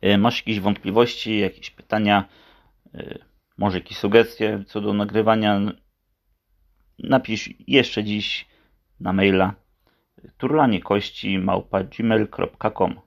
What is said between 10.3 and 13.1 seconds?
turlaniekości małpa gmail.com